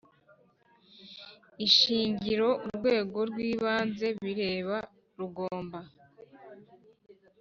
[1.65, 4.77] Ishingiro urwego rw ibanze bireba
[5.17, 5.79] rugomba